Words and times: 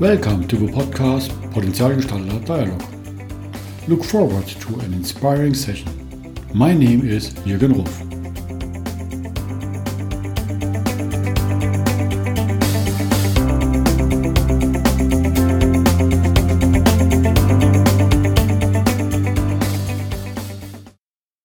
Welcome 0.00 0.48
to 0.48 0.56
the 0.56 0.72
podcast 0.72 1.28
Potenzialgestalter 1.52 2.42
Dialogue. 2.46 3.86
Look 3.86 4.02
forward 4.02 4.46
to 4.46 4.80
an 4.80 4.94
inspiring 4.94 5.52
session. 5.52 6.34
My 6.54 6.72
name 6.72 7.06
is 7.06 7.34
Jürgen 7.44 7.74
Ruf. 7.74 8.09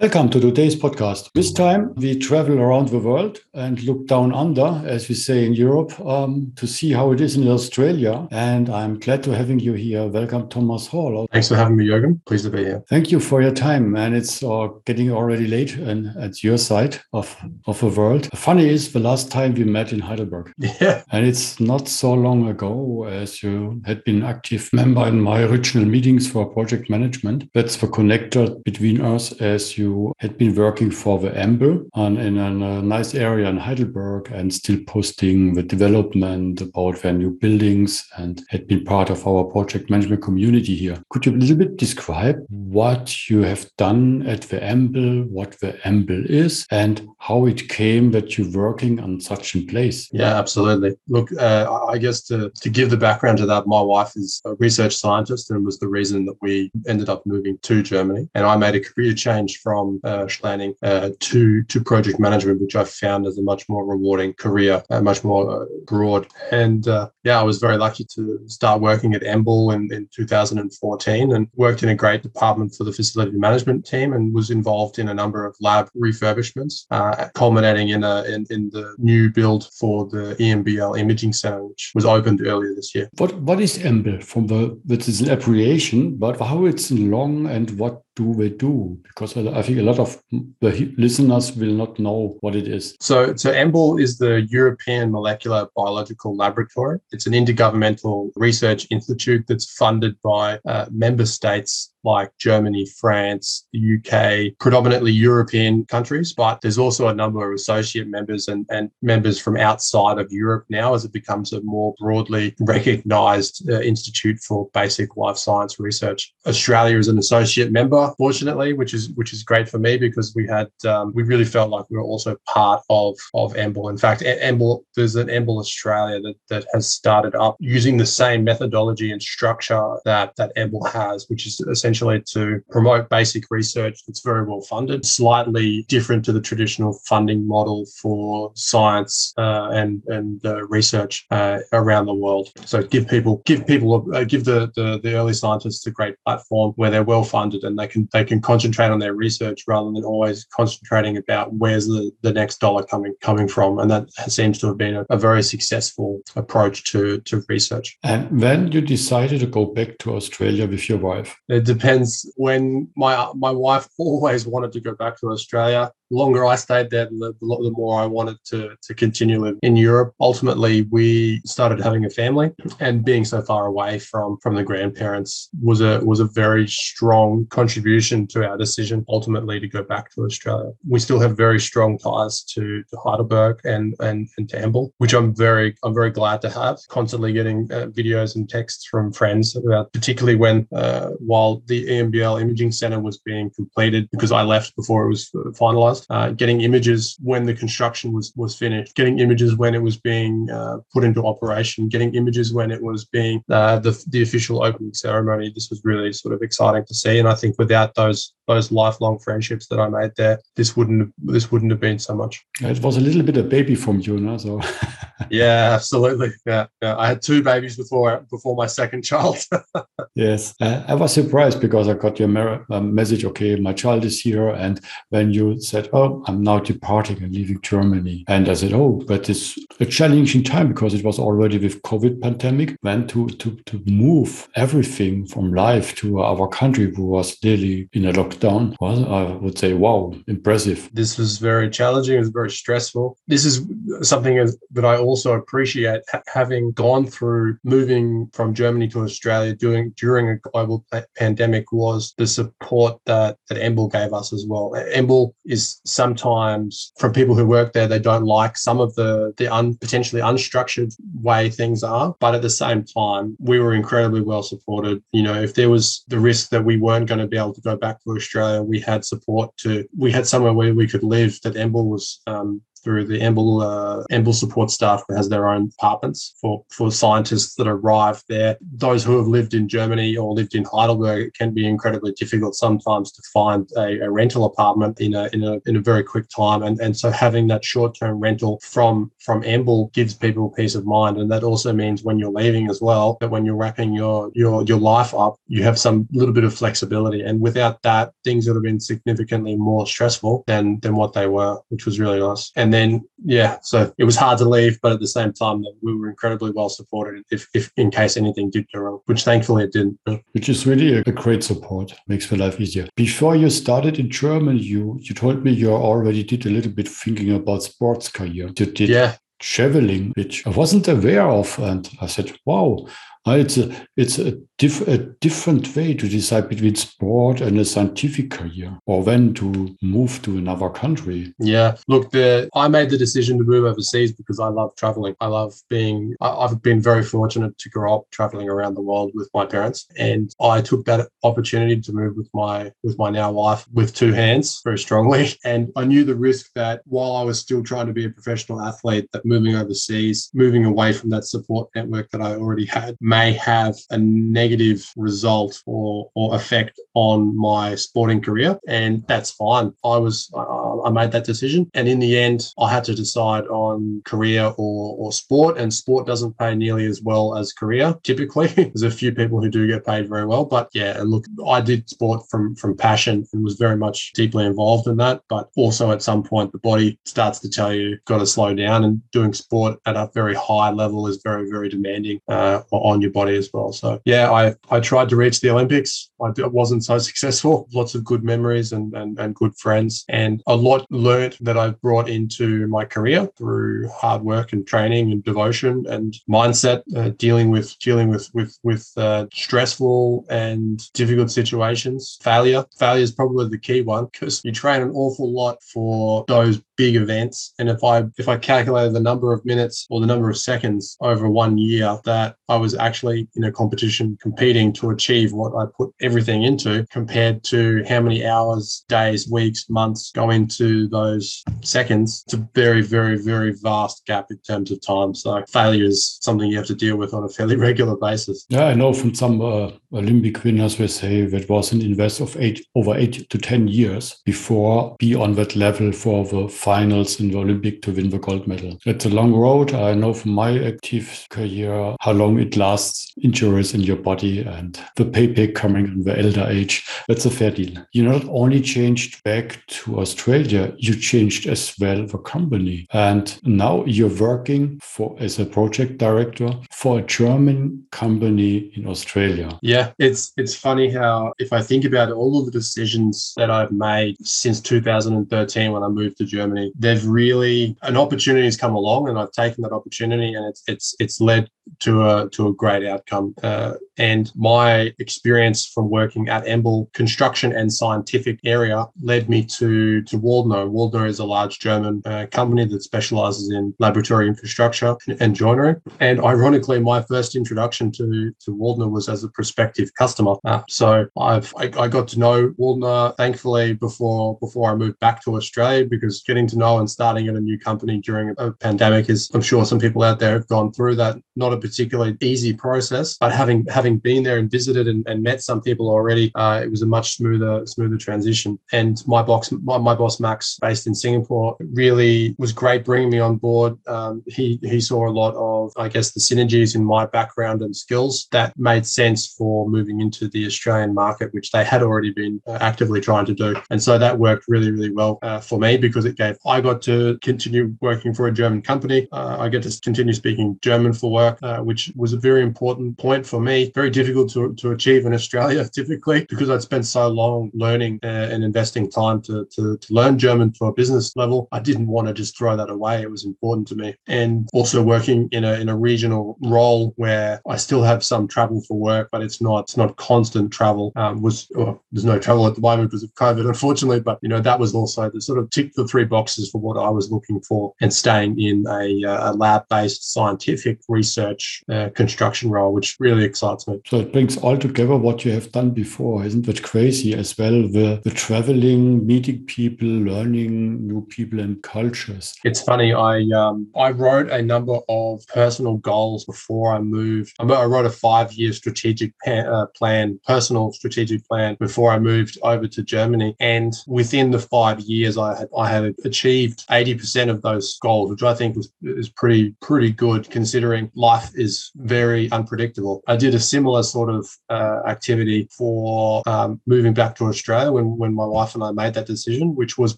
Welcome 0.00 0.30
to 0.30 0.38
today's 0.38 0.76
podcast. 0.76 1.28
This 1.34 1.52
time 1.52 1.92
we 1.96 2.16
travel 2.16 2.60
around 2.60 2.90
the 2.90 3.00
world 3.00 3.40
and 3.54 3.82
look 3.82 4.06
down 4.06 4.32
under, 4.32 4.80
as 4.86 5.08
we 5.08 5.16
say 5.16 5.44
in 5.44 5.54
Europe, 5.54 5.98
um, 6.06 6.52
to 6.54 6.68
see 6.68 6.92
how 6.92 7.10
it 7.10 7.20
is 7.20 7.34
in 7.34 7.48
Australia. 7.48 8.28
And 8.30 8.70
I'm 8.70 9.00
glad 9.00 9.24
to 9.24 9.34
having 9.34 9.58
you 9.58 9.72
here. 9.72 10.06
Welcome, 10.06 10.48
Thomas 10.50 10.86
Hall. 10.86 11.26
Thanks 11.32 11.48
for 11.48 11.56
having 11.56 11.74
me, 11.74 11.88
Jürgen. 11.88 12.24
Pleased 12.26 12.44
to 12.44 12.50
be 12.50 12.58
here. 12.58 12.84
Thank 12.88 13.10
you 13.10 13.18
for 13.18 13.42
your 13.42 13.50
time. 13.50 13.96
And 13.96 14.14
it's 14.14 14.40
uh, 14.40 14.68
getting 14.84 15.10
already 15.10 15.48
late 15.48 15.74
and 15.74 16.16
at 16.16 16.44
your 16.44 16.58
side 16.58 17.00
of, 17.12 17.36
of 17.66 17.80
the 17.80 17.88
world. 17.88 18.28
Funny 18.36 18.68
is 18.68 18.92
the 18.92 19.00
last 19.00 19.32
time 19.32 19.54
we 19.54 19.64
met 19.64 19.92
in 19.92 19.98
Heidelberg. 19.98 20.52
Yeah. 20.80 21.02
And 21.10 21.26
it's 21.26 21.58
not 21.58 21.88
so 21.88 22.12
long 22.14 22.48
ago 22.48 23.04
as 23.10 23.42
you 23.42 23.82
had 23.84 24.04
been 24.04 24.22
active 24.22 24.70
member 24.72 25.08
in 25.08 25.20
my 25.20 25.42
original 25.42 25.88
meetings 25.88 26.30
for 26.30 26.46
project 26.46 26.88
management. 26.88 27.50
That's 27.52 27.78
the 27.78 27.88
connector 27.88 28.62
between 28.62 29.00
us 29.00 29.32
as 29.40 29.76
you 29.76 29.87
had 30.18 30.36
been 30.38 30.54
working 30.54 30.90
for 30.90 31.18
the 31.18 31.30
EMBL 31.30 31.88
on, 31.94 32.16
in 32.16 32.38
a 32.38 32.82
nice 32.82 33.14
area 33.14 33.48
in 33.48 33.56
Heidelberg 33.56 34.30
and 34.30 34.52
still 34.52 34.78
posting 34.86 35.54
the 35.54 35.62
development 35.62 36.60
about 36.60 37.02
their 37.02 37.12
new 37.12 37.30
buildings 37.30 38.06
and 38.16 38.42
had 38.48 38.66
been 38.66 38.84
part 38.84 39.10
of 39.10 39.26
our 39.26 39.44
project 39.44 39.90
management 39.90 40.22
community 40.22 40.74
here. 40.74 41.02
Could 41.10 41.26
you 41.26 41.32
a 41.32 41.36
little 41.36 41.56
bit 41.56 41.76
describe 41.76 42.44
what 42.48 43.28
you 43.28 43.42
have 43.42 43.68
done 43.76 44.26
at 44.26 44.42
the 44.42 44.58
EMBL, 44.58 45.28
what 45.28 45.58
the 45.60 45.72
EMBL 45.84 46.26
is, 46.26 46.66
and 46.70 47.06
how 47.18 47.46
it 47.46 47.68
came 47.68 48.10
that 48.12 48.36
you're 48.36 48.50
working 48.50 49.00
on 49.00 49.20
such 49.20 49.54
a 49.54 49.64
place? 49.64 50.08
Yeah, 50.12 50.38
absolutely. 50.38 50.96
Look, 51.08 51.30
uh, 51.32 51.86
I 51.88 51.98
guess 51.98 52.22
to, 52.28 52.50
to 52.50 52.70
give 52.70 52.90
the 52.90 52.96
background 52.96 53.38
to 53.38 53.46
that, 53.46 53.66
my 53.66 53.80
wife 53.80 54.12
is 54.16 54.40
a 54.44 54.54
research 54.54 54.96
scientist 54.96 55.50
and 55.50 55.64
was 55.64 55.78
the 55.78 55.88
reason 55.88 56.24
that 56.26 56.36
we 56.40 56.70
ended 56.86 57.08
up 57.08 57.24
moving 57.26 57.58
to 57.62 57.82
Germany. 57.82 58.28
And 58.34 58.44
I 58.46 58.56
made 58.56 58.74
a 58.74 58.80
career 58.80 59.14
change 59.14 59.60
from 59.60 59.77
from 59.78 60.00
uh, 60.04 60.26
Schlanning 60.26 60.74
uh, 60.82 61.10
to 61.20 61.62
to 61.64 61.82
project 61.82 62.18
management, 62.18 62.60
which 62.60 62.76
I 62.76 62.84
found 62.84 63.26
as 63.26 63.38
a 63.38 63.42
much 63.42 63.68
more 63.68 63.84
rewarding 63.84 64.32
career, 64.34 64.82
uh, 64.90 65.00
much 65.00 65.24
more 65.24 65.42
uh, 65.50 65.66
broad. 65.86 66.26
And 66.50 66.86
uh, 66.88 67.10
yeah, 67.24 67.40
I 67.40 67.42
was 67.42 67.58
very 67.58 67.76
lucky 67.76 68.04
to 68.14 68.40
start 68.46 68.80
working 68.80 69.14
at 69.14 69.22
EMBL 69.22 69.74
in, 69.74 69.92
in 69.92 70.08
2014 70.14 71.32
and 71.32 71.48
worked 71.54 71.82
in 71.82 71.90
a 71.90 71.94
great 71.94 72.22
department 72.22 72.74
for 72.76 72.84
the 72.84 72.92
facility 72.92 73.38
management 73.38 73.86
team 73.86 74.12
and 74.12 74.34
was 74.34 74.50
involved 74.50 74.98
in 74.98 75.08
a 75.08 75.14
number 75.14 75.46
of 75.46 75.56
lab 75.60 75.88
refurbishments, 75.96 76.86
uh, 76.90 77.28
culminating 77.34 77.88
in 77.90 78.02
a 78.04 78.24
in, 78.24 78.46
in 78.50 78.70
the 78.70 78.94
new 78.98 79.30
build 79.30 79.68
for 79.78 80.06
the 80.08 80.36
EMBL 80.40 80.98
Imaging 80.98 81.32
Center, 81.32 81.64
which 81.64 81.92
was 81.94 82.04
opened 82.04 82.46
earlier 82.46 82.74
this 82.74 82.94
year. 82.94 83.08
What 83.18 83.34
what 83.48 83.60
is 83.60 83.78
EMBL 83.78 84.24
from 84.24 84.46
the 84.48 84.80
that 84.86 85.08
is 85.08 85.20
an 85.20 85.30
abbreviation, 85.30 86.16
but 86.16 86.40
how 86.40 86.66
it's 86.66 86.90
long 86.90 87.46
and 87.46 87.66
what 87.78 88.02
do 88.18 88.34
they 88.34 88.50
do? 88.50 88.98
Because 89.04 89.36
I 89.36 89.62
think 89.62 89.78
a 89.78 89.82
lot 89.82 90.00
of 90.00 90.20
the 90.60 90.92
listeners 90.98 91.54
will 91.54 91.72
not 91.72 92.00
know 92.00 92.36
what 92.40 92.56
it 92.56 92.66
is. 92.66 92.96
So, 93.00 93.36
so 93.36 93.52
EMBL 93.52 94.02
is 94.02 94.18
the 94.18 94.44
European 94.50 95.12
Molecular 95.12 95.68
Biological 95.76 96.34
Laboratory. 96.34 96.98
It's 97.12 97.28
an 97.28 97.32
intergovernmental 97.32 98.32
research 98.34 98.88
institute 98.90 99.44
that's 99.46 99.72
funded 99.72 100.20
by 100.20 100.58
uh, 100.66 100.86
member 100.90 101.26
states 101.26 101.92
like 102.04 102.30
Germany, 102.38 102.86
France, 102.98 103.66
the 103.72 103.96
UK, 103.96 104.58
predominantly 104.58 105.12
European 105.12 105.84
countries, 105.86 106.32
but 106.32 106.60
there's 106.60 106.78
also 106.78 107.08
a 107.08 107.14
number 107.14 107.46
of 107.46 107.54
associate 107.54 108.08
members 108.08 108.48
and, 108.48 108.66
and 108.70 108.90
members 109.02 109.38
from 109.38 109.56
outside 109.56 110.18
of 110.18 110.32
Europe 110.32 110.64
now 110.68 110.94
as 110.94 111.04
it 111.04 111.12
becomes 111.12 111.52
a 111.52 111.60
more 111.62 111.94
broadly 111.98 112.54
recognized 112.60 113.68
uh, 113.70 113.80
institute 113.80 114.38
for 114.38 114.68
basic 114.72 115.16
life 115.16 115.36
science 115.36 115.78
research. 115.78 116.32
Australia 116.46 116.98
is 116.98 117.08
an 117.08 117.18
associate 117.18 117.72
member, 117.72 118.12
fortunately, 118.16 118.72
which 118.72 118.94
is 118.94 119.10
which 119.10 119.32
is 119.32 119.42
great 119.42 119.68
for 119.68 119.78
me 119.78 119.96
because 119.96 120.34
we 120.34 120.46
had 120.46 120.68
um, 120.86 121.12
we 121.14 121.22
really 121.22 121.44
felt 121.44 121.70
like 121.70 121.84
we 121.90 121.96
were 121.96 122.02
also 122.02 122.36
part 122.46 122.82
of 122.88 123.16
of 123.34 123.54
EMBL. 123.54 123.90
In 123.90 123.98
fact, 123.98 124.22
EMBL 124.22 124.82
there's 124.94 125.16
an 125.16 125.28
EMBL 125.28 125.58
Australia 125.58 126.20
that, 126.20 126.34
that 126.48 126.64
has 126.72 126.88
started 126.88 127.34
up 127.34 127.56
using 127.58 127.96
the 127.96 128.06
same 128.06 128.44
methodology 128.44 129.12
and 129.12 129.22
structure 129.22 129.96
that 130.04 130.34
that 130.36 130.54
EMBL 130.56 130.92
has, 130.92 131.26
which 131.28 131.46
is 131.46 131.60
essentially 131.60 131.87
essentially 131.88 132.20
to 132.20 132.60
promote 132.70 133.08
basic 133.08 133.44
research 133.50 134.04
that's 134.06 134.20
very 134.20 134.44
well 134.44 134.60
funded, 134.60 135.06
slightly 135.06 135.84
different 135.88 136.24
to 136.24 136.32
the 136.32 136.40
traditional 136.40 136.92
funding 137.06 137.48
model 137.48 137.86
for 138.00 138.52
science 138.54 139.32
uh, 139.38 139.70
and 139.72 140.02
and 140.08 140.44
uh, 140.44 140.66
research 140.66 141.26
uh, 141.30 141.58
around 141.72 142.06
the 142.06 142.14
world. 142.14 142.48
So 142.66 142.82
give 142.82 143.08
people 143.08 143.42
give 143.46 143.66
people 143.66 143.90
uh, 144.14 144.24
give 144.24 144.44
the, 144.44 144.70
the 144.76 145.00
the 145.02 145.14
early 145.14 145.32
scientists 145.32 145.86
a 145.86 145.90
great 145.90 146.16
platform 146.24 146.72
where 146.76 146.90
they're 146.90 147.02
well 147.14 147.24
funded 147.24 147.64
and 147.64 147.78
they 147.78 147.86
can 147.86 148.08
they 148.12 148.24
can 148.24 148.40
concentrate 148.40 148.90
on 148.90 148.98
their 148.98 149.14
research 149.14 149.64
rather 149.66 149.90
than 149.90 150.04
always 150.04 150.44
concentrating 150.52 151.16
about 151.16 151.54
where's 151.54 151.86
the, 151.86 152.10
the 152.22 152.32
next 152.32 152.60
dollar 152.60 152.84
coming 152.84 153.14
coming 153.22 153.48
from. 153.48 153.78
And 153.78 153.90
that 153.90 154.12
seems 154.28 154.58
to 154.58 154.66
have 154.66 154.76
been 154.76 154.96
a, 154.96 155.06
a 155.08 155.16
very 155.16 155.42
successful 155.42 156.20
approach 156.36 156.84
to 156.92 157.20
to 157.22 157.42
research. 157.48 157.96
And 158.02 158.42
then 158.42 158.72
you 158.72 158.82
decided 158.82 159.40
to 159.40 159.46
go 159.46 159.64
back 159.64 159.96
to 159.98 160.14
Australia 160.14 160.66
with 160.66 160.88
your 160.88 160.98
wife? 160.98 161.38
It 161.48 161.64
depends 161.78 162.30
when 162.36 162.88
my 162.96 163.30
my 163.34 163.50
wife 163.50 163.88
always 163.98 164.46
wanted 164.46 164.72
to 164.72 164.80
go 164.80 164.94
back 164.94 165.18
to 165.20 165.28
Australia 165.28 165.92
longer 166.10 166.44
I 166.44 166.56
stayed 166.56 166.90
there, 166.90 167.06
the, 167.06 167.34
the 167.40 167.72
more 167.76 168.00
I 168.00 168.06
wanted 168.06 168.38
to, 168.46 168.76
to 168.80 168.94
continue 168.94 169.44
in, 169.46 169.58
in 169.62 169.76
Europe. 169.76 170.14
Ultimately, 170.20 170.82
we 170.90 171.40
started 171.44 171.80
having 171.80 172.04
a 172.04 172.10
family, 172.10 172.52
and 172.80 173.04
being 173.04 173.24
so 173.24 173.42
far 173.42 173.66
away 173.66 173.98
from 173.98 174.38
from 174.42 174.54
the 174.54 174.62
grandparents 174.62 175.50
was 175.60 175.80
a 175.80 176.00
was 176.04 176.20
a 176.20 176.24
very 176.24 176.66
strong 176.66 177.46
contribution 177.46 178.26
to 178.28 178.48
our 178.48 178.56
decision 178.56 179.04
ultimately 179.08 179.60
to 179.60 179.68
go 179.68 179.82
back 179.82 180.10
to 180.12 180.22
Australia. 180.22 180.72
We 180.88 181.00
still 181.00 181.20
have 181.20 181.36
very 181.36 181.60
strong 181.60 181.98
ties 181.98 182.42
to, 182.54 182.82
to 182.82 182.96
Heidelberg 182.96 183.60
and 183.64 183.94
and 184.00 184.28
and 184.36 184.48
to 184.50 184.56
EMBL, 184.56 184.90
which 184.98 185.14
I'm 185.14 185.34
very 185.34 185.74
I'm 185.84 185.94
very 185.94 186.10
glad 186.10 186.40
to 186.42 186.50
have. 186.50 186.78
Constantly 186.88 187.32
getting 187.32 187.70
uh, 187.72 187.86
videos 187.86 188.36
and 188.36 188.48
texts 188.48 188.86
from 188.86 189.12
friends 189.12 189.56
about, 189.56 189.92
particularly 189.92 190.36
when 190.36 190.66
uh, 190.74 191.10
while 191.18 191.62
the 191.66 191.86
EMBL 191.86 192.40
Imaging 192.40 192.72
Center 192.72 193.00
was 193.00 193.18
being 193.18 193.50
completed, 193.50 194.08
because 194.10 194.32
I 194.32 194.42
left 194.42 194.74
before 194.76 195.04
it 195.04 195.08
was 195.08 195.30
finalized 195.58 195.97
uh, 196.10 196.30
getting 196.30 196.60
images 196.60 197.16
when 197.22 197.44
the 197.44 197.54
construction 197.54 198.12
was 198.12 198.32
was 198.36 198.56
finished, 198.56 198.94
getting 198.94 199.18
images 199.18 199.56
when 199.56 199.74
it 199.74 199.82
was 199.82 199.96
being 199.96 200.48
uh, 200.50 200.78
put 200.92 201.04
into 201.04 201.24
operation, 201.24 201.88
getting 201.88 202.14
images 202.14 202.52
when 202.52 202.70
it 202.70 202.82
was 202.82 203.04
being 203.04 203.42
uh, 203.50 203.78
the 203.78 203.92
the 204.08 204.22
official 204.22 204.62
opening 204.62 204.94
ceremony. 204.94 205.50
This 205.54 205.70
was 205.70 205.80
really 205.84 206.12
sort 206.12 206.34
of 206.34 206.42
exciting 206.42 206.84
to 206.86 206.94
see, 206.94 207.18
and 207.18 207.28
I 207.28 207.34
think 207.34 207.56
without 207.58 207.94
those 207.94 208.34
those 208.46 208.72
lifelong 208.72 209.18
friendships 209.18 209.66
that 209.68 209.78
I 209.78 209.88
made 209.88 210.12
there, 210.16 210.40
this 210.56 210.76
wouldn't 210.76 211.12
this 211.18 211.50
wouldn't 211.50 211.70
have 211.70 211.80
been 211.80 211.98
so 211.98 212.14
much. 212.14 212.44
It 212.60 212.80
was 212.80 212.96
a 212.96 213.00
little 213.00 213.22
bit 213.22 213.36
a 213.36 213.42
baby 213.42 213.74
from 213.74 214.00
you, 214.00 214.18
no? 214.18 214.36
So 214.38 214.60
yeah, 215.30 215.72
absolutely. 215.74 216.30
Yeah, 216.46 216.66
yeah, 216.82 216.96
I 216.96 217.08
had 217.08 217.22
two 217.22 217.42
babies 217.42 217.76
before 217.76 218.24
before 218.30 218.54
my 218.56 218.66
second 218.66 219.02
child. 219.02 219.36
yes, 220.14 220.54
uh, 220.60 220.84
I 220.86 220.94
was 220.94 221.12
surprised 221.12 221.60
because 221.60 221.88
I 221.88 221.94
got 221.94 222.18
your 222.18 222.28
mer- 222.28 222.64
um, 222.70 222.94
message. 222.94 223.24
Okay, 223.24 223.56
my 223.56 223.72
child 223.72 224.04
is 224.04 224.20
here, 224.20 224.48
and 224.48 224.80
when 225.10 225.32
you 225.32 225.60
said, 225.60 225.88
"Oh, 225.92 226.22
I'm 226.26 226.42
now 226.42 226.58
departing 226.58 227.22
and 227.22 227.34
leaving 227.34 227.60
Germany," 227.62 228.24
and 228.28 228.48
I 228.48 228.54
said, 228.54 228.72
"Oh, 228.72 229.02
but 229.06 229.28
it's 229.28 229.58
a 229.80 229.86
challenging 229.86 230.42
time 230.42 230.68
because 230.68 230.94
it 230.94 231.04
was 231.04 231.18
already 231.18 231.58
with 231.58 231.82
COVID 231.82 232.20
pandemic. 232.20 232.76
When 232.80 233.06
to 233.08 233.28
to 233.28 233.56
to 233.66 233.82
move 233.86 234.48
everything 234.54 235.26
from 235.26 235.52
life 235.52 235.94
to 235.96 236.20
our 236.20 236.48
country, 236.48 236.92
who 236.94 237.06
was 237.06 237.36
nearly 237.42 237.88
in 237.92 238.06
a 238.06 238.12
lockdown, 238.12 238.76
was 238.80 239.02
I 239.02 239.36
would 239.36 239.58
say, 239.58 239.74
wow, 239.74 240.14
impressive. 240.26 240.88
This 240.92 241.18
was 241.18 241.38
very 241.38 241.70
challenging. 241.70 242.16
It 242.16 242.20
was 242.20 242.30
very 242.30 242.50
stressful. 242.50 243.16
This 243.26 243.44
is 243.44 243.66
something 244.02 244.36
that 244.72 244.84
I 244.84 244.96
also 245.08 245.32
appreciate 245.32 246.02
having 246.26 246.72
gone 246.72 247.06
through 247.06 247.56
moving 247.64 248.28
from 248.32 248.54
Germany 248.54 248.88
to 248.88 249.00
Australia 249.00 249.54
during 249.54 249.90
during 249.96 250.28
a 250.28 250.36
global 250.36 250.84
pandemic 251.16 251.72
was 251.72 252.14
the 252.18 252.26
support 252.26 253.00
that 253.06 253.36
that 253.48 253.58
EMBL 253.58 253.92
gave 253.92 254.12
us 254.12 254.32
as 254.32 254.44
well. 254.46 254.72
EMBL 254.94 255.32
is 255.46 255.80
sometimes 255.84 256.92
from 256.98 257.12
people 257.12 257.34
who 257.34 257.46
work 257.46 257.72
there, 257.72 257.88
they 257.88 257.98
don't 257.98 258.24
like 258.24 258.56
some 258.56 258.80
of 258.80 258.94
the 258.96 259.32
the 259.38 259.48
un, 259.48 259.74
potentially 259.76 260.20
unstructured 260.20 260.94
way 261.22 261.48
things 261.48 261.82
are, 261.82 262.14
but 262.20 262.34
at 262.34 262.42
the 262.42 262.50
same 262.50 262.84
time, 262.84 263.36
we 263.38 263.58
were 263.58 263.74
incredibly 263.74 264.20
well 264.20 264.42
supported. 264.42 265.02
You 265.12 265.22
know, 265.22 265.40
if 265.40 265.54
there 265.54 265.70
was 265.70 266.04
the 266.08 266.20
risk 266.20 266.50
that 266.50 266.64
we 266.64 266.76
weren't 266.76 267.08
going 267.08 267.20
to 267.20 267.26
be 267.26 267.38
able 267.38 267.54
to 267.54 267.60
go 267.60 267.76
back 267.76 268.02
to 268.02 268.10
Australia, 268.10 268.62
we 268.62 268.80
had 268.80 269.04
support 269.04 269.56
to 269.58 269.88
we 269.96 270.10
had 270.12 270.26
somewhere 270.26 270.52
where 270.52 270.74
we 270.74 270.86
could 270.86 271.02
live 271.02 271.40
that 271.42 271.54
EMBL 271.54 271.88
was 271.88 272.20
um, 272.26 272.60
through 272.82 273.06
the 273.06 273.20
EMBL, 273.20 273.62
uh, 273.62 274.04
EMBL 274.10 274.34
support 274.34 274.70
staff 274.70 275.02
has 275.10 275.28
their 275.28 275.48
own 275.48 275.70
apartments 275.78 276.34
for, 276.40 276.64
for 276.70 276.90
scientists 276.90 277.54
that 277.56 277.66
arrive 277.66 278.22
there. 278.28 278.56
Those 278.60 279.04
who 279.04 279.16
have 279.18 279.26
lived 279.26 279.54
in 279.54 279.68
Germany 279.68 280.16
or 280.16 280.32
lived 280.32 280.54
in 280.54 280.64
Heidelberg, 280.64 281.28
it 281.28 281.34
can 281.34 281.52
be 281.52 281.66
incredibly 281.66 282.12
difficult 282.12 282.54
sometimes 282.54 283.12
to 283.12 283.22
find 283.32 283.68
a, 283.76 284.00
a 284.00 284.10
rental 284.10 284.44
apartment 284.44 285.00
in 285.00 285.14
a, 285.14 285.28
in 285.32 285.44
a, 285.44 285.60
in 285.66 285.76
a 285.76 285.80
very 285.80 286.02
quick 286.02 286.26
time. 286.28 286.62
And, 286.62 286.78
and 286.80 286.96
so 286.96 287.10
having 287.10 287.46
that 287.48 287.64
short-term 287.64 288.20
rental 288.20 288.60
from, 288.62 289.10
from 289.18 289.42
EMBL 289.42 289.92
gives 289.92 290.14
people 290.14 290.50
peace 290.50 290.74
of 290.74 290.86
mind. 290.86 291.18
And 291.18 291.30
that 291.30 291.44
also 291.44 291.72
means 291.72 292.02
when 292.02 292.18
you're 292.18 292.30
leaving 292.30 292.70
as 292.70 292.80
well, 292.80 293.18
that 293.20 293.30
when 293.30 293.44
you're 293.44 293.56
wrapping 293.56 293.94
your, 293.94 294.30
your, 294.34 294.62
your 294.64 294.78
life 294.78 295.14
up, 295.14 295.36
you 295.46 295.62
have 295.62 295.78
some 295.78 296.08
little 296.12 296.34
bit 296.34 296.44
of 296.44 296.54
flexibility. 296.54 297.22
And 297.22 297.40
without 297.40 297.82
that, 297.82 298.12
things 298.24 298.46
would 298.46 298.54
have 298.54 298.62
been 298.62 298.80
significantly 298.80 299.56
more 299.56 299.86
stressful 299.86 300.44
than, 300.46 300.80
than 300.80 300.96
what 300.96 301.12
they 301.12 301.26
were, 301.26 301.58
which 301.68 301.86
was 301.86 302.00
really 302.00 302.20
nice. 302.20 302.50
And 302.56 302.67
then, 302.72 303.06
yeah, 303.24 303.58
so 303.62 303.92
it 303.98 304.04
was 304.04 304.16
hard 304.16 304.38
to 304.38 304.48
leave, 304.48 304.78
but 304.80 304.92
at 304.92 305.00
the 305.00 305.08
same 305.08 305.32
time, 305.32 305.64
we 305.82 305.94
were 305.94 306.08
incredibly 306.08 306.50
well 306.50 306.68
supported 306.68 307.24
if, 307.30 307.48
if 307.54 307.70
in 307.76 307.90
case 307.90 308.16
anything 308.16 308.50
did 308.50 308.66
go 308.72 308.80
wrong, 308.80 309.00
which 309.06 309.24
thankfully 309.24 309.64
it 309.64 309.72
didn't. 309.72 309.98
Which 310.32 310.48
is 310.48 310.66
really 310.66 310.94
a 310.94 311.02
great 311.12 311.42
support, 311.44 311.94
makes 312.06 312.30
my 312.30 312.38
life 312.38 312.60
easier. 312.60 312.88
Before 312.96 313.36
you 313.36 313.50
started 313.50 313.98
in 313.98 314.10
Germany, 314.10 314.60
you 314.60 314.98
you 315.00 315.14
told 315.14 315.44
me 315.44 315.52
you 315.52 315.70
already 315.70 316.22
did 316.22 316.46
a 316.46 316.50
little 316.50 316.72
bit 316.72 316.88
thinking 316.88 317.32
about 317.32 317.62
sports 317.62 318.08
career. 318.08 318.30
You 318.32 318.50
did 318.50 318.78
yeah. 318.80 319.16
traveling, 319.38 320.12
which 320.16 320.46
I 320.46 320.50
wasn't 320.50 320.88
aware 320.88 321.28
of, 321.28 321.58
and 321.58 321.88
I 322.00 322.06
said, 322.06 322.32
"Wow, 322.44 322.86
it's 323.26 323.56
a 323.56 323.74
it's 323.96 324.18
a, 324.18 324.38
diff, 324.58 324.86
a 324.86 324.98
different 324.98 325.74
way 325.74 325.94
to 325.94 326.08
decide 326.08 326.48
between 326.48 326.74
sport 326.74 327.40
and 327.40 327.58
a 327.58 327.64
scientific 327.64 328.30
career, 328.30 328.78
or 328.86 329.02
when 329.02 329.34
to 329.34 329.76
move 329.82 330.20
to 330.22 330.36
another 330.38 330.68
country. 330.68 331.32
Yeah, 331.38 331.76
look, 331.88 332.10
the 332.10 332.48
I 332.54 332.68
made 332.68 332.90
the 332.90 332.98
decision 332.98 333.38
to 333.38 333.44
move 333.44 333.64
overseas 333.64 334.12
because 334.12 334.40
I 334.40 334.48
love 334.48 334.74
traveling. 334.76 335.14
I 335.20 335.26
love 335.26 335.54
being. 335.68 336.14
I've 336.20 336.62
been 336.62 336.80
very 336.80 337.02
fortunate 337.02 337.56
to 337.58 337.70
grow 337.70 337.96
up 337.96 338.10
traveling 338.10 338.48
around 338.48 338.74
the 338.74 338.82
world 338.82 339.12
with 339.14 339.30
my 339.34 339.46
parents, 339.46 339.86
and 339.96 340.32
I 340.40 340.60
took 340.60 340.84
that 340.86 341.08
opportunity 341.22 341.80
to 341.80 341.92
move 341.92 342.16
with 342.16 342.28
my 342.34 342.72
with 342.82 342.98
my 342.98 343.10
now 343.10 343.32
wife 343.32 343.66
with 343.72 343.94
two 343.94 344.12
hands 344.12 344.60
very 344.64 344.78
strongly. 344.78 345.28
And 345.44 345.72
I 345.76 345.84
knew 345.84 346.04
the 346.04 346.16
risk 346.16 346.50
that 346.54 346.82
while 346.84 347.16
I 347.16 347.22
was 347.22 347.40
still 347.40 347.62
trying 347.62 347.86
to 347.86 347.92
be 347.92 348.04
a 348.04 348.10
professional 348.10 348.60
athlete, 348.60 349.08
that 349.12 349.24
moving 349.24 349.54
overseas, 349.54 350.30
moving 350.34 350.64
away 350.64 350.92
from 350.92 351.10
that 351.10 351.24
support 351.24 351.70
network 351.74 352.10
that 352.10 352.20
I 352.20 352.34
already 352.34 352.66
had 352.66 352.96
may 353.08 353.32
have 353.32 353.74
a 353.90 353.98
negative 353.98 354.80
result 354.96 355.62
or, 355.66 356.10
or 356.14 356.34
effect 356.34 356.78
on 356.94 357.36
my 357.36 357.74
sporting 357.74 358.20
career. 358.20 358.58
And 358.68 359.04
that's 359.06 359.30
fine. 359.30 359.72
I 359.82 359.96
was, 359.96 360.30
I 360.36 360.67
made 360.90 361.12
that 361.12 361.24
decision. 361.24 361.70
And 361.74 361.88
in 361.88 361.98
the 361.98 362.18
end, 362.18 362.48
I 362.58 362.70
had 362.70 362.84
to 362.84 362.94
decide 362.94 363.46
on 363.46 364.02
career 364.04 364.52
or, 364.56 364.96
or 364.98 365.12
sport. 365.12 365.58
And 365.58 365.72
sport 365.72 366.06
doesn't 366.06 366.38
pay 366.38 366.54
nearly 366.54 366.86
as 366.86 367.00
well 367.02 367.36
as 367.36 367.52
career 367.52 367.94
typically. 368.02 368.46
There's 368.56 368.82
a 368.82 368.90
few 368.90 369.12
people 369.12 369.40
who 369.40 369.50
do 369.50 369.66
get 369.66 369.86
paid 369.86 370.08
very 370.08 370.26
well. 370.26 370.44
But 370.44 370.68
yeah, 370.74 371.00
look, 371.04 371.24
I 371.46 371.60
did 371.60 371.88
sport 371.88 372.24
from, 372.30 372.54
from 372.56 372.76
passion 372.76 373.26
and 373.32 373.42
was 373.42 373.54
very 373.54 373.76
much 373.76 374.12
deeply 374.12 374.44
involved 374.44 374.86
in 374.86 374.96
that. 374.98 375.22
But 375.28 375.48
also 375.56 375.90
at 375.92 376.02
some 376.02 376.22
point, 376.22 376.52
the 376.52 376.58
body 376.58 376.98
starts 377.04 377.38
to 377.40 377.48
tell 377.48 377.72
you, 377.72 377.98
got 378.04 378.18
to 378.18 378.26
slow 378.26 378.54
down. 378.54 378.84
And 378.84 379.00
doing 379.12 379.32
sport 379.32 379.78
at 379.86 379.96
a 379.96 380.10
very 380.14 380.34
high 380.34 380.70
level 380.70 381.06
is 381.06 381.20
very, 381.24 381.48
very 381.50 381.68
demanding 381.68 382.20
uh, 382.28 382.62
on 382.70 382.98
on 382.98 383.02
your 383.02 383.10
body 383.10 383.36
as 383.36 383.50
well. 383.52 383.72
So 383.72 384.00
yeah, 384.04 384.30
I 384.30 384.54
I 384.70 384.80
tried 384.80 385.08
to 385.10 385.16
reach 385.16 385.40
the 385.40 385.50
Olympics. 385.50 386.10
I 386.20 386.32
wasn't 386.46 386.84
so 386.84 386.98
successful. 387.10 387.68
Lots 387.72 387.94
of 387.94 388.04
good 388.04 388.24
memories 388.24 388.72
and 388.72 388.92
and, 388.94 389.18
and 389.18 389.34
good 389.34 389.56
friends, 389.56 390.04
and 390.08 390.42
a 390.46 390.56
lot 390.56 390.67
learned 390.90 391.36
that 391.40 391.56
I've 391.56 391.80
brought 391.80 392.08
into 392.08 392.66
my 392.68 392.84
career 392.84 393.28
through 393.36 393.88
hard 393.88 394.22
work 394.22 394.52
and 394.52 394.66
training 394.66 395.12
and 395.12 395.22
devotion 395.22 395.84
and 395.88 396.14
mindset, 396.28 396.82
uh, 396.96 397.10
dealing 397.16 397.50
with 397.50 397.78
dealing 397.78 398.08
with 398.08 398.28
with 398.34 398.58
with 398.62 398.90
uh, 398.96 399.26
stressful 399.32 400.24
and 400.30 400.80
difficult 400.92 401.30
situations. 401.30 402.18
Failure, 402.22 402.64
failure 402.78 403.02
is 403.02 403.12
probably 403.12 403.48
the 403.48 403.58
key 403.58 403.82
one 403.82 404.06
because 404.12 404.40
you 404.44 404.52
train 404.52 404.82
an 404.82 404.90
awful 404.90 405.32
lot 405.32 405.62
for 405.62 406.24
those 406.28 406.60
big 406.78 406.96
events. 406.96 407.52
And 407.58 407.68
if 407.68 407.84
I 407.84 408.04
if 408.16 408.28
I 408.28 408.38
calculated 408.38 408.94
the 408.94 409.00
number 409.00 409.32
of 409.32 409.44
minutes 409.44 409.86
or 409.90 410.00
the 410.00 410.06
number 410.06 410.30
of 410.30 410.38
seconds 410.38 410.96
over 411.00 411.28
one 411.28 411.58
year 411.58 411.98
that 412.04 412.36
I 412.48 412.56
was 412.56 412.74
actually 412.74 413.28
in 413.34 413.44
a 413.44 413.52
competition 413.52 414.16
competing 414.22 414.72
to 414.74 414.90
achieve 414.90 415.32
what 415.32 415.54
I 415.54 415.66
put 415.76 415.92
everything 416.00 416.44
into 416.44 416.86
compared 416.90 417.44
to 417.44 417.84
how 417.88 418.00
many 418.00 418.24
hours, 418.24 418.84
days, 418.88 419.28
weeks, 419.30 419.68
months 419.68 420.12
go 420.12 420.30
into 420.30 420.88
those 420.88 421.42
seconds, 421.62 422.22
it's 422.26 422.34
a 422.34 422.48
very, 422.54 422.80
very, 422.80 423.18
very 423.18 423.52
vast 423.60 424.06
gap 424.06 424.26
in 424.30 424.38
terms 424.38 424.70
of 424.70 424.80
time. 424.80 425.14
So 425.14 425.44
failure 425.52 425.84
is 425.84 426.18
something 426.22 426.48
you 426.48 426.56
have 426.56 426.66
to 426.66 426.74
deal 426.74 426.96
with 426.96 427.12
on 427.12 427.24
a 427.24 427.28
fairly 427.28 427.56
regular 427.68 427.96
basis. 427.96 428.46
Yeah, 428.48 428.66
I 428.66 428.74
know 428.74 428.94
from 428.94 429.14
some 429.14 429.40
uh, 429.40 429.72
Olympic 429.92 430.44
winners 430.44 430.78
we 430.78 430.86
say 430.86 431.24
that 431.24 431.48
was 431.48 431.72
an 431.72 431.80
invest 431.80 432.20
of 432.20 432.36
eight 432.38 432.66
over 432.74 432.94
eight 432.96 433.28
to 433.30 433.38
ten 433.38 433.68
years 433.68 434.20
before 434.24 434.96
be 434.98 435.14
on 435.14 435.34
that 435.34 435.56
level 435.56 435.92
for 435.92 436.24
the 436.26 436.48
finals 436.48 437.20
in 437.20 437.30
the 437.30 437.38
Olympic 437.38 437.80
to 437.82 437.92
win 437.92 438.10
the 438.10 438.18
gold 438.18 438.46
medal. 438.46 438.78
It's 438.84 439.06
a 439.06 439.10
long 439.10 439.32
road. 439.34 439.72
I 439.72 439.94
know 439.94 440.12
from 440.12 440.32
my 440.32 440.58
active 440.62 441.26
career 441.30 441.96
how 442.00 442.12
long 442.12 442.38
it 442.38 442.56
lasts, 442.56 443.12
injuries 443.22 443.74
in 443.74 443.80
your 443.80 443.96
body 443.96 444.40
and 444.40 444.78
the 444.96 445.04
payback 445.04 445.54
coming 445.54 445.86
in 445.86 446.02
the 446.02 446.18
elder 446.18 446.46
age. 446.48 446.86
That's 447.08 447.26
a 447.26 447.30
fair 447.30 447.50
deal. 447.50 447.82
You 447.92 448.02
not 448.04 448.24
only 448.28 448.60
changed 448.60 449.22
back 449.24 449.62
to 449.68 450.00
Australia, 450.00 450.74
you 450.76 450.94
changed 450.94 451.46
as 451.46 451.74
well 451.80 452.06
the 452.06 452.18
company. 452.18 452.86
And 452.92 453.38
now 453.44 453.84
you're 453.86 454.14
working 454.20 454.80
for 454.82 455.16
as 455.18 455.38
a 455.38 455.46
project 455.46 455.98
director 455.98 456.50
for 456.70 456.98
a 456.98 457.02
German 457.02 457.86
company 457.90 458.72
in 458.76 458.86
Australia. 458.86 459.58
Yeah, 459.62 459.77
it's 459.98 460.32
it's 460.36 460.54
funny 460.54 460.90
how 460.90 461.32
if 461.38 461.52
I 461.52 461.62
think 461.62 461.84
about 461.84 462.10
all 462.10 462.38
of 462.38 462.46
the 462.46 462.52
decisions 462.52 463.32
that 463.36 463.50
I've 463.50 463.72
made 463.72 464.16
since 464.26 464.60
2013 464.60 465.72
when 465.72 465.82
I 465.82 465.88
moved 465.88 466.18
to 466.18 466.24
Germany 466.24 466.72
they've 466.78 467.04
really 467.06 467.76
an 467.82 467.96
opportunity 467.96 468.44
has 468.44 468.56
come 468.56 468.74
along, 468.74 469.08
and 469.08 469.18
I've 469.18 469.32
taken 469.32 469.62
that 469.62 469.72
opportunity, 469.72 470.34
and 470.34 470.46
it's 470.46 470.62
it's 470.66 470.94
it's 470.98 471.20
led 471.20 471.50
to 471.80 472.08
a 472.08 472.28
to 472.30 472.48
a 472.48 472.54
great 472.54 472.86
outcome. 472.86 473.34
Uh, 473.42 473.74
and 473.98 474.30
my 474.34 474.92
experience 474.98 475.66
from 475.66 475.90
working 475.90 476.28
at 476.28 476.44
EMBL 476.44 476.92
construction 476.92 477.52
and 477.52 477.72
scientific 477.72 478.38
area 478.44 478.86
led 479.02 479.28
me 479.28 479.44
to 479.44 480.02
to 480.02 480.18
Waldner. 480.18 480.70
Waldner 480.70 481.06
is 481.06 481.18
a 481.18 481.24
large 481.24 481.58
German 481.58 482.02
uh, 482.04 482.26
company 482.30 482.64
that 482.64 482.82
specializes 482.82 483.50
in 483.50 483.74
laboratory 483.78 484.28
infrastructure 484.28 484.96
and 485.20 485.34
joinery. 485.34 485.76
And 486.00 486.20
ironically, 486.20 486.80
my 486.80 487.02
first 487.02 487.36
introduction 487.36 487.90
to 487.92 488.32
to 488.44 488.50
Waldner 488.56 488.90
was 488.90 489.08
as 489.08 489.24
a 489.24 489.28
prospective 489.28 489.67
customer. 489.98 490.36
Uh, 490.44 490.62
so 490.68 491.06
I've 491.18 491.52
I, 491.56 491.64
I, 491.78 491.88
got 491.88 492.08
to 492.08 492.18
know 492.18 492.50
Waldner 492.58 493.16
thankfully 493.16 493.74
before 493.74 494.38
before 494.38 494.70
I 494.70 494.74
moved 494.74 494.98
back 495.00 495.22
to 495.24 495.36
Australia 495.36 495.84
because 495.84 496.22
getting 496.22 496.46
to 496.48 496.58
know 496.58 496.78
and 496.78 496.90
starting 496.90 497.28
at 497.28 497.34
a 497.34 497.40
new 497.40 497.58
company 497.58 497.98
during 497.98 498.34
a 498.38 498.52
pandemic 498.52 499.08
is 499.08 499.30
I'm 499.34 499.42
sure 499.42 499.64
some 499.64 499.78
people 499.78 500.02
out 500.02 500.18
there 500.18 500.32
have 500.32 500.48
gone 500.48 500.72
through 500.72 500.96
that. 500.96 501.16
Not 501.36 501.52
a 501.52 501.56
particularly 501.56 502.16
easy 502.20 502.52
process, 502.52 503.16
but 503.18 503.32
having 503.32 503.64
having 503.66 503.98
been 503.98 504.22
there 504.22 504.38
and 504.38 504.50
visited 504.50 504.88
and, 504.88 505.06
and 505.06 505.22
met 505.22 505.42
some 505.42 505.60
people 505.60 505.88
already, 505.88 506.32
uh, 506.34 506.60
it 506.62 506.70
was 506.70 506.82
a 506.82 506.86
much 506.86 507.16
smoother 507.16 507.66
smoother 507.66 507.96
transition. 507.96 508.58
And 508.72 509.02
my 509.06 509.22
box 509.22 509.52
my, 509.52 509.78
my, 509.78 509.94
boss 509.94 510.20
Max, 510.20 510.58
based 510.60 510.86
in 510.86 510.94
Singapore, 510.94 511.56
really 511.72 512.34
was 512.38 512.52
great 512.52 512.84
bringing 512.84 513.10
me 513.10 513.18
on 513.18 513.36
board. 513.36 513.76
Um, 513.86 514.22
he 514.26 514.58
he 514.62 514.80
saw 514.80 515.08
a 515.08 515.10
lot 515.10 515.34
of 515.34 515.72
I 515.76 515.88
guess 515.88 516.12
the 516.12 516.20
synergies 516.20 516.74
in 516.74 516.84
my 516.84 517.06
background 517.06 517.62
and 517.62 517.74
skills 517.74 518.28
that 518.32 518.52
made 518.56 518.86
sense 518.86 519.26
for 519.26 519.57
moving 519.66 520.00
into 520.00 520.28
the 520.28 520.44
Australian 520.46 520.92
market, 520.94 521.32
which 521.32 521.50
they 521.50 521.64
had 521.64 521.82
already 521.82 522.12
been 522.12 522.42
uh, 522.46 522.58
actively 522.60 523.00
trying 523.00 523.24
to 523.26 523.34
do. 523.34 523.56
And 523.70 523.82
so 523.82 523.96
that 523.98 524.18
worked 524.18 524.44
really 524.48 524.70
really 524.70 524.90
well 524.90 525.18
uh, 525.22 525.40
for 525.40 525.58
me 525.58 525.76
because 525.76 526.04
it 526.04 526.16
gave 526.16 526.36
I 526.46 526.60
got 526.60 526.82
to 526.82 527.18
continue 527.22 527.74
working 527.80 528.14
for 528.14 528.26
a 528.26 528.32
German 528.32 528.62
company. 528.62 529.08
Uh, 529.12 529.36
I 529.38 529.48
get 529.48 529.62
to 529.62 529.80
continue 529.80 530.12
speaking 530.12 530.58
German 530.62 530.92
for 530.92 531.10
work, 531.10 531.38
uh, 531.42 531.58
which 531.60 531.92
was 531.96 532.12
a 532.12 532.18
very 532.18 532.42
important 532.42 532.98
point 532.98 533.26
for 533.26 533.40
me. 533.40 533.70
Very 533.74 533.90
difficult 533.90 534.30
to, 534.32 534.54
to 534.54 534.72
achieve 534.72 535.06
in 535.06 535.14
Australia, 535.14 535.68
typically, 535.74 536.26
because 536.28 536.50
I'd 536.50 536.62
spent 536.62 536.86
so 536.86 537.08
long 537.08 537.50
learning 537.54 538.00
uh, 538.02 538.28
and 538.32 538.44
investing 538.44 538.90
time 538.90 539.22
to, 539.22 539.46
to, 539.52 539.76
to 539.78 539.94
learn 539.94 540.18
German 540.18 540.52
for 540.52 540.68
a 540.68 540.72
business 540.72 541.16
level. 541.16 541.48
I 541.52 541.60
didn't 541.60 541.86
want 541.86 542.08
to 542.08 542.14
just 542.14 542.36
throw 542.36 542.56
that 542.56 542.70
away. 542.70 543.02
It 543.02 543.10
was 543.10 543.24
important 543.24 543.68
to 543.68 543.76
me. 543.76 543.94
And 544.06 544.48
also 544.52 544.82
working 544.82 545.28
in 545.32 545.44
a, 545.44 545.54
in 545.54 545.68
a 545.68 545.76
regional 545.76 546.36
role 546.42 546.92
where 546.96 547.40
I 547.48 547.56
still 547.56 547.82
have 547.82 548.04
some 548.04 548.28
travel 548.28 548.62
for 548.66 548.78
work, 548.78 549.08
but 549.10 549.22
it's 549.22 549.40
not 549.40 549.47
it's 549.56 549.76
not 549.76 549.96
constant 549.96 550.52
travel. 550.52 550.92
Um, 550.96 551.22
was 551.22 551.48
well, 551.54 551.82
there's 551.92 552.04
no 552.04 552.18
travel 552.18 552.46
at 552.46 552.54
the 552.54 552.60
moment 552.60 552.90
because 552.90 553.02
of 553.02 553.14
COVID, 553.14 553.48
unfortunately. 553.48 554.00
But 554.00 554.18
you 554.22 554.28
know 554.28 554.40
that 554.40 554.60
was 554.60 554.74
also 554.74 555.08
the 555.08 555.22
sort 555.22 555.38
of 555.38 555.48
tick 555.48 555.72
the 555.74 555.88
three 555.88 556.04
boxes 556.04 556.50
for 556.50 556.60
what 556.60 556.76
I 556.76 556.90
was 556.90 557.10
looking 557.10 557.40
for, 557.40 557.72
and 557.80 557.92
staying 557.92 558.38
in 558.40 558.66
a, 558.68 559.04
uh, 559.08 559.30
a 559.30 559.34
lab-based 559.34 560.12
scientific 560.12 560.80
research 560.88 561.62
uh, 561.72 561.88
construction 561.94 562.50
role, 562.50 562.72
which 562.74 562.96
really 563.00 563.24
excites 563.24 563.66
me. 563.66 563.80
So 563.86 564.00
it 564.00 564.12
brings 564.12 564.36
all 564.36 564.58
together 564.58 564.96
what 564.96 565.24
you 565.24 565.32
have 565.32 565.50
done 565.52 565.70
before, 565.70 566.24
isn't 566.24 566.48
it 566.48 566.62
crazy 566.62 567.14
as 567.14 567.36
well? 567.38 567.68
The 567.68 568.00
the 568.04 568.10
traveling, 568.10 569.06
meeting 569.06 569.44
people, 569.46 569.88
learning 569.88 570.86
new 570.86 571.06
people 571.08 571.40
and 571.40 571.62
cultures. 571.62 572.34
It's 572.44 572.62
funny. 572.62 572.92
I 572.92 573.22
um, 573.34 573.68
I 573.76 573.90
wrote 573.90 574.30
a 574.30 574.42
number 574.42 574.78
of 574.88 575.26
personal 575.28 575.76
goals 575.76 576.24
before 576.24 576.74
I 576.74 576.80
moved. 576.80 577.34
I 577.38 577.64
wrote 577.64 577.86
a 577.86 577.90
five-year 577.90 578.52
strategic 578.52 579.12
uh, 579.46 579.66
plan, 579.76 580.18
personal 580.26 580.72
strategic 580.72 581.26
plan 581.26 581.56
before 581.60 581.90
I 581.90 581.98
moved 581.98 582.38
over 582.42 582.66
to 582.68 582.82
Germany, 582.82 583.36
and 583.40 583.72
within 583.86 584.30
the 584.30 584.38
five 584.38 584.80
years, 584.80 585.16
I 585.18 585.38
had 585.38 585.48
I 585.56 585.68
had 585.68 585.94
achieved 586.04 586.64
eighty 586.70 586.94
percent 586.94 587.30
of 587.30 587.42
those 587.42 587.78
goals, 587.80 588.10
which 588.10 588.22
I 588.22 588.34
think 588.34 588.56
was 588.56 588.72
is 588.82 589.08
pretty 589.08 589.54
pretty 589.60 589.92
good 589.92 590.30
considering 590.30 590.90
life 590.94 591.30
is 591.34 591.70
very 591.76 592.30
unpredictable. 592.32 593.02
I 593.06 593.16
did 593.16 593.34
a 593.34 593.40
similar 593.40 593.82
sort 593.82 594.10
of 594.10 594.28
uh, 594.48 594.80
activity 594.86 595.48
for 595.56 596.22
um, 596.26 596.60
moving 596.66 596.94
back 596.94 597.16
to 597.16 597.26
Australia 597.26 597.72
when 597.72 597.96
when 597.98 598.14
my 598.14 598.24
wife 598.24 598.54
and 598.54 598.64
I 598.64 598.70
made 598.72 598.94
that 598.94 599.06
decision, 599.06 599.54
which 599.54 599.78
was 599.78 599.96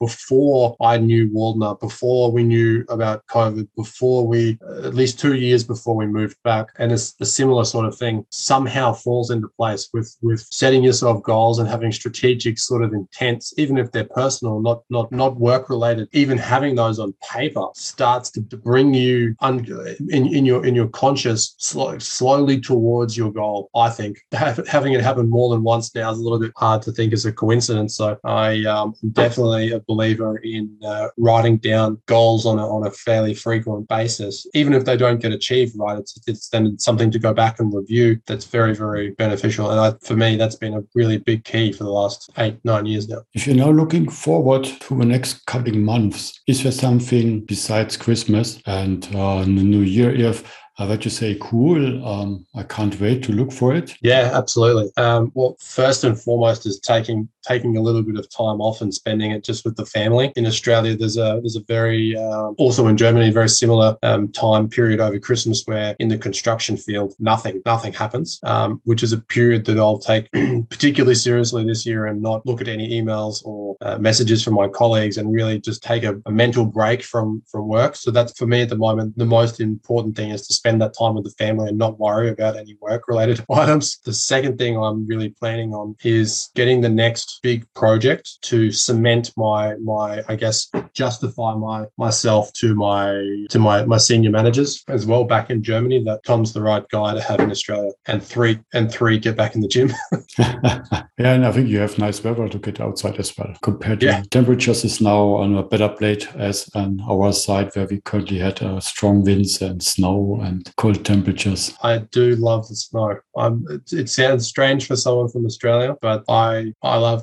before 0.00 0.76
I 0.80 0.98
knew 0.98 1.28
Waldner, 1.28 1.78
before 1.80 2.30
we 2.30 2.42
knew 2.44 2.84
about 2.88 3.26
COVID, 3.26 3.68
before 3.76 4.26
we 4.26 4.58
at 4.84 4.94
least 4.94 5.18
two 5.18 5.34
years 5.34 5.64
before 5.64 5.96
we 5.96 6.06
moved 6.06 6.36
back, 6.44 6.68
and 6.78 6.92
it's 6.92 7.14
a 7.20 7.24
similar 7.24 7.64
sort 7.64 7.86
of 7.86 7.96
thing. 7.96 8.24
Somehow 8.30 8.92
falls 8.92 9.21
into 9.30 9.48
place 9.56 9.88
with 9.92 10.16
with 10.22 10.40
setting 10.50 10.82
yourself 10.82 11.22
goals 11.22 11.58
and 11.58 11.68
having 11.68 11.92
strategic 11.92 12.58
sort 12.58 12.82
of 12.82 12.92
intents, 12.92 13.54
even 13.58 13.78
if 13.78 13.90
they're 13.92 14.04
personal, 14.04 14.60
not 14.60 14.82
not 14.90 15.10
not 15.12 15.36
work 15.36 15.68
related. 15.70 16.08
Even 16.12 16.38
having 16.38 16.74
those 16.74 16.98
on 16.98 17.14
paper 17.30 17.66
starts 17.74 18.30
to, 18.30 18.42
to 18.48 18.56
bring 18.56 18.94
you 18.94 19.34
in, 19.42 20.26
in 20.26 20.44
your 20.44 20.64
in 20.64 20.74
your 20.74 20.88
conscious 20.88 21.54
slow, 21.58 21.98
slowly 21.98 22.60
towards 22.60 23.16
your 23.16 23.32
goal. 23.32 23.70
I 23.74 23.90
think 23.90 24.18
having 24.32 24.92
it 24.92 25.00
happen 25.00 25.28
more 25.28 25.50
than 25.54 25.62
once 25.62 25.94
now 25.94 26.10
is 26.10 26.18
a 26.18 26.22
little 26.22 26.40
bit 26.40 26.52
hard 26.56 26.82
to 26.82 26.92
think 26.92 27.12
as 27.12 27.24
a 27.26 27.32
coincidence. 27.32 27.96
So 27.96 28.18
I 28.24 28.64
um, 28.64 28.94
am 29.02 29.10
definitely 29.10 29.72
a 29.72 29.80
believer 29.80 30.38
in 30.38 30.76
uh, 30.84 31.08
writing 31.16 31.58
down 31.58 32.00
goals 32.06 32.46
on 32.46 32.58
a, 32.58 32.66
on 32.66 32.86
a 32.86 32.90
fairly 32.90 33.34
frequent 33.34 33.88
basis, 33.88 34.46
even 34.54 34.72
if 34.72 34.84
they 34.84 34.96
don't 34.96 35.20
get 35.20 35.32
achieved. 35.32 35.74
Right, 35.76 35.98
it's 35.98 36.18
it's 36.26 36.48
then 36.48 36.78
something 36.78 37.10
to 37.10 37.18
go 37.18 37.32
back 37.32 37.60
and 37.60 37.72
review. 37.72 38.20
That's 38.26 38.44
very 38.44 38.74
very 38.74 39.11
beneficial, 39.16 39.70
and 39.70 39.80
I, 39.80 39.94
for 40.02 40.16
me, 40.16 40.36
that's 40.36 40.56
been 40.56 40.74
a 40.74 40.84
really 40.94 41.18
big 41.18 41.44
key 41.44 41.72
for 41.72 41.84
the 41.84 41.90
last 41.90 42.30
eight 42.38 42.58
nine 42.64 42.86
years 42.86 43.08
now. 43.08 43.22
If 43.34 43.46
you're 43.46 43.56
now 43.56 43.70
looking 43.70 44.10
forward 44.10 44.64
to 44.64 44.98
the 44.98 45.04
next 45.04 45.46
coming 45.46 45.84
months, 45.84 46.40
is 46.46 46.62
there 46.62 46.72
something 46.72 47.40
besides 47.44 47.96
Christmas 47.96 48.60
and 48.66 49.04
uh, 49.14 49.40
the 49.40 49.46
New 49.46 49.80
Year? 49.80 50.14
If 50.14 50.42
I 50.78 50.86
would 50.86 51.00
just 51.00 51.18
say 51.18 51.36
cool. 51.40 52.04
Um, 52.06 52.46
I 52.54 52.62
can't 52.62 52.98
wait 52.98 53.22
to 53.24 53.32
look 53.32 53.52
for 53.52 53.74
it. 53.74 53.94
Yeah, 54.00 54.30
absolutely. 54.32 54.90
Um, 54.96 55.30
well, 55.34 55.56
first 55.60 56.02
and 56.02 56.20
foremost 56.20 56.66
is 56.66 56.80
taking 56.80 57.28
taking 57.42 57.76
a 57.76 57.80
little 57.80 58.02
bit 58.02 58.16
of 58.16 58.28
time 58.30 58.60
off 58.60 58.80
and 58.80 58.92
spending 58.92 59.30
it 59.30 59.44
just 59.44 59.64
with 59.64 59.76
the 59.76 59.86
family. 59.86 60.32
In 60.36 60.46
Australia, 60.46 60.96
there's 60.96 61.16
a 61.16 61.40
there's 61.42 61.56
a 61.56 61.64
very 61.68 62.16
uh, 62.16 62.48
also 62.58 62.86
in 62.86 62.96
Germany 62.96 63.30
very 63.30 63.48
similar 63.48 63.96
um, 64.02 64.30
time 64.32 64.68
period 64.68 65.00
over 65.00 65.18
Christmas 65.18 65.62
where 65.66 65.96
in 65.98 66.08
the 66.08 66.18
construction 66.18 66.76
field 66.76 67.14
nothing 67.18 67.62
nothing 67.66 67.92
happens, 67.92 68.40
um, 68.44 68.80
which 68.84 69.02
is 69.02 69.12
a 69.12 69.18
period 69.18 69.64
that 69.66 69.78
I'll 69.78 69.98
take 69.98 70.30
particularly 70.70 71.14
seriously 71.14 71.64
this 71.64 71.84
year 71.86 72.06
and 72.06 72.22
not 72.22 72.46
look 72.46 72.60
at 72.60 72.68
any 72.68 73.00
emails 73.00 73.44
or 73.44 73.76
uh, 73.80 73.98
messages 73.98 74.42
from 74.42 74.54
my 74.54 74.68
colleagues 74.68 75.16
and 75.18 75.32
really 75.32 75.60
just 75.60 75.82
take 75.82 76.04
a, 76.04 76.20
a 76.26 76.30
mental 76.30 76.64
break 76.64 77.02
from 77.02 77.42
from 77.50 77.68
work. 77.68 77.96
So 77.96 78.10
that's 78.10 78.36
for 78.38 78.46
me 78.46 78.62
at 78.62 78.68
the 78.68 78.76
moment 78.76 79.16
the 79.16 79.26
most 79.26 79.60
important 79.60 80.16
thing 80.16 80.30
is 80.30 80.46
to 80.46 80.54
spend 80.54 80.80
that 80.80 80.94
time 80.98 81.14
with 81.14 81.24
the 81.24 81.30
family 81.30 81.68
and 81.68 81.78
not 81.78 81.98
worry 81.98 82.30
about 82.30 82.56
any 82.56 82.76
work 82.80 83.08
related 83.08 83.44
items. 83.50 83.98
The 84.04 84.12
second 84.12 84.58
thing 84.58 84.76
I'm 84.76 85.06
really 85.06 85.30
planning 85.30 85.74
on 85.74 85.96
is 86.04 86.50
getting 86.54 86.80
the 86.80 86.88
next 86.88 87.31
big 87.42 87.66
project 87.74 88.42
to 88.42 88.70
cement 88.70 89.32
my 89.36 89.74
my 89.76 90.22
I 90.28 90.36
guess 90.36 90.70
justify 90.94 91.54
my 91.54 91.86
myself 91.98 92.52
to 92.54 92.74
my 92.74 93.46
to 93.50 93.58
my 93.58 93.84
my 93.84 93.98
senior 93.98 94.30
managers 94.30 94.84
as 94.88 95.06
well 95.06 95.24
back 95.24 95.50
in 95.50 95.62
Germany 95.62 96.02
that 96.04 96.24
Tom's 96.24 96.52
the 96.52 96.62
right 96.62 96.84
guy 96.90 97.14
to 97.14 97.20
have 97.20 97.40
in 97.40 97.50
Australia. 97.50 97.92
And 98.06 98.22
three 98.22 98.58
and 98.74 98.90
three 98.90 99.18
get 99.18 99.36
back 99.36 99.54
in 99.54 99.60
the 99.60 99.68
gym. 99.68 99.92
yeah, 100.38 101.04
and 101.34 101.46
I 101.46 101.52
think 101.52 101.68
you 101.68 101.78
have 101.78 101.98
nice 101.98 102.22
weather 102.22 102.48
to 102.48 102.58
get 102.58 102.80
outside 102.80 103.18
as 103.18 103.36
well. 103.36 103.54
Compared 103.62 104.00
to 104.00 104.06
yeah. 104.06 104.22
temperatures 104.30 104.84
is 104.84 105.00
now 105.00 105.34
on 105.34 105.56
a 105.56 105.62
better 105.62 105.88
plate 105.88 106.28
as 106.34 106.68
on 106.74 107.00
our 107.08 107.32
side 107.32 107.70
where 107.74 107.86
we 107.86 108.00
currently 108.00 108.38
had 108.38 108.62
uh, 108.62 108.80
strong 108.80 109.22
winds 109.22 109.60
and 109.62 109.82
snow 109.82 110.40
and 110.42 110.72
cold 110.76 111.04
temperatures. 111.04 111.74
I 111.82 111.98
do 111.98 112.36
love 112.36 112.68
the 112.68 112.76
snow. 112.76 113.18
It, 113.36 113.92
it, 113.92 114.08
sounds 114.10 114.46
strange 114.46 114.86
for 114.86 114.96
someone 114.96 115.28
from 115.28 115.46
Australia, 115.46 115.96
but 116.00 116.24
I 116.28 116.72
I 116.82 116.96
love 116.96 117.21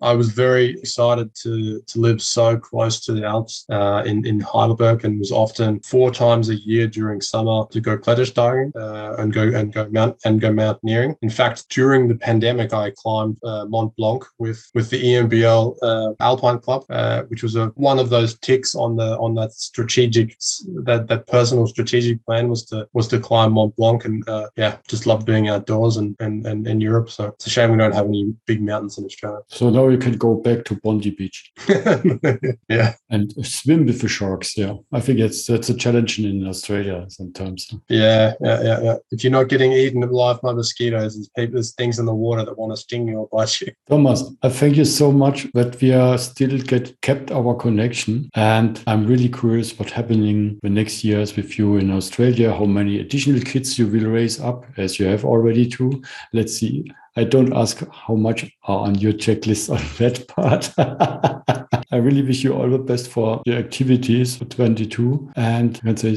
I 0.00 0.14
was 0.14 0.30
very 0.30 0.70
excited 0.70 1.34
to 1.42 1.80
to 1.80 2.00
live 2.00 2.20
so 2.22 2.56
close 2.56 3.00
to 3.00 3.12
the 3.12 3.24
Alps 3.24 3.64
uh, 3.70 4.02
in 4.06 4.26
in 4.26 4.40
Heidelberg, 4.40 5.04
and 5.04 5.18
was 5.18 5.32
often 5.32 5.80
four 5.80 6.10
times 6.10 6.48
a 6.48 6.56
year 6.56 6.86
during 6.86 7.20
summer 7.20 7.64
to 7.70 7.80
go 7.80 7.96
Klettersteigen 7.96 8.72
uh, 8.76 9.16
and 9.18 9.32
go 9.32 9.42
and 9.42 9.72
go 9.72 9.88
mount 9.90 10.16
and 10.24 10.40
go 10.40 10.52
mountaineering. 10.52 11.16
In 11.22 11.30
fact, 11.30 11.68
during 11.68 12.08
the 12.08 12.16
pandemic, 12.16 12.72
I 12.72 12.92
climbed 12.96 13.38
uh, 13.44 13.64
Mont 13.66 13.94
Blanc 13.96 14.24
with 14.38 14.60
with 14.74 14.90
the 14.90 15.02
EMBL 15.02 15.76
uh, 15.82 16.12
Alpine 16.20 16.58
Club, 16.58 16.84
uh, 16.90 17.22
which 17.24 17.42
was 17.42 17.56
a 17.56 17.66
one 17.76 17.98
of 17.98 18.10
those 18.10 18.38
ticks 18.38 18.74
on 18.74 18.96
the 18.96 19.18
on 19.18 19.34
that 19.34 19.52
strategic 19.52 20.36
that 20.84 21.06
that 21.08 21.26
personal 21.26 21.66
strategic 21.66 22.24
plan 22.24 22.48
was 22.48 22.64
to 22.66 22.88
was 22.92 23.08
to 23.08 23.18
climb 23.18 23.52
Mont 23.52 23.74
Blanc, 23.76 24.04
and 24.04 24.28
uh, 24.28 24.48
yeah, 24.56 24.76
just 24.86 25.06
love 25.06 25.24
being 25.24 25.48
outdoors 25.48 25.96
and, 25.96 26.16
and 26.20 26.46
and 26.46 26.66
in 26.66 26.80
Europe. 26.80 27.10
So 27.10 27.26
it's 27.26 27.46
a 27.46 27.50
shame 27.50 27.70
we 27.70 27.78
don't 27.78 27.94
have 27.94 28.06
any 28.06 28.34
big 28.46 28.62
mountains 28.62 28.98
in 28.98 29.04
Australia. 29.04 29.37
So 29.48 29.70
now 29.70 29.88
you 29.88 29.98
can 29.98 30.16
go 30.16 30.34
back 30.34 30.64
to 30.66 30.76
Bondi 30.76 31.10
Beach. 31.10 31.52
yeah, 32.68 32.94
and 33.10 33.32
swim 33.46 33.86
with 33.86 34.00
the 34.00 34.08
sharks. 34.08 34.56
Yeah, 34.56 34.74
I 34.92 35.00
think 35.00 35.18
it's 35.18 35.46
that's 35.46 35.68
a 35.68 35.74
challenge 35.74 36.18
in 36.18 36.46
Australia 36.46 37.06
sometimes. 37.08 37.70
Yeah, 37.88 38.34
yeah, 38.40 38.62
yeah, 38.62 38.80
yeah. 38.82 38.96
If 39.10 39.24
you're 39.24 39.32
not 39.32 39.48
getting 39.48 39.72
eaten 39.72 40.02
alive 40.02 40.40
by 40.42 40.52
mosquitoes, 40.52 41.14
there's, 41.14 41.28
people, 41.36 41.54
there's 41.54 41.74
things 41.74 41.98
in 41.98 42.06
the 42.06 42.14
water 42.14 42.44
that 42.44 42.58
want 42.58 42.72
to 42.72 42.76
sting 42.76 43.08
you 43.08 43.18
or 43.18 43.28
bite 43.32 43.60
you. 43.60 43.72
Thomas, 43.88 44.24
I 44.42 44.48
thank 44.48 44.76
you 44.76 44.84
so 44.84 45.12
much 45.12 45.50
that 45.54 45.80
we 45.80 45.92
are 45.92 46.18
still 46.18 46.58
get 46.58 47.00
kept 47.02 47.30
our 47.30 47.54
connection, 47.54 48.30
and 48.34 48.82
I'm 48.86 49.06
really 49.06 49.28
curious 49.28 49.78
what's 49.78 49.92
happening 49.92 50.58
the 50.62 50.70
next 50.70 51.04
years 51.04 51.36
with 51.36 51.58
you 51.58 51.76
in 51.76 51.90
Australia 51.90 52.48
how 52.52 52.64
many 52.64 53.00
additional 53.00 53.40
kids 53.40 53.78
you 53.78 53.86
will 53.86 54.10
raise 54.10 54.40
up, 54.40 54.64
as 54.76 54.98
you 54.98 55.06
have 55.06 55.24
already 55.24 55.66
two. 55.68 56.02
Let's 56.32 56.54
see. 56.54 56.90
I 57.18 57.24
don't 57.24 57.52
ask 57.52 57.82
how 57.90 58.14
much 58.14 58.48
are 58.62 58.78
on 58.86 58.94
your 58.94 59.12
checklist 59.12 59.70
on 59.70 59.78
that 59.98 60.28
part. 60.28 60.72
I 61.90 61.96
really 61.96 62.22
wish 62.22 62.44
you 62.44 62.54
all 62.54 62.70
the 62.70 62.78
best 62.78 63.10
for 63.10 63.42
your 63.44 63.56
activities 63.58 64.36
for 64.36 64.44
22. 64.44 65.32
And 65.34 65.80
I 65.84 65.96
say 65.96 66.14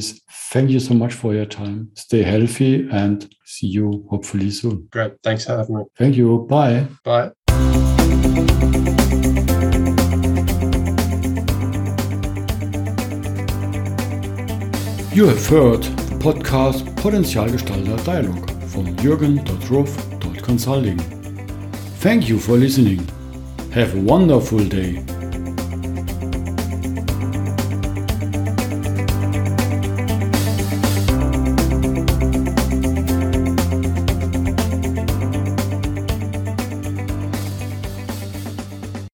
thank 0.52 0.70
you 0.70 0.78
so 0.78 0.94
much 0.94 1.12
for 1.12 1.34
your 1.34 1.46
time. 1.46 1.90
Stay 1.94 2.22
healthy 2.22 2.88
and 2.92 3.28
see 3.44 3.66
you 3.66 4.06
hopefully 4.10 4.50
soon. 4.50 4.86
Great. 4.92 5.14
Thanks 5.24 5.44
for 5.44 5.56
having 5.56 5.78
me. 5.78 5.84
Thank 5.98 6.14
you. 6.14 6.46
Bye. 6.48 6.86
Bye. 7.02 7.32
You 15.12 15.26
have 15.26 15.46
heard 15.48 15.82
the 15.82 16.16
Podcast 16.20 16.86
Potenzialgestalter 16.94 17.96
Dialog 18.04 18.48
von 18.66 18.94
jürgen.ruff.consulting. 20.58 20.98
Thank 22.00 22.28
you 22.28 22.38
for 22.38 22.56
listening. 22.56 23.06
Have 23.72 23.94
a 23.94 24.00
wonderful 24.00 24.64
day. 24.64 25.11